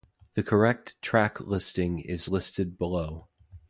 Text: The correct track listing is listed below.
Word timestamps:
The 0.33 0.41
correct 0.41 0.99
track 1.03 1.39
listing 1.41 1.99
is 1.99 2.27
listed 2.27 2.75
below. 2.75 3.27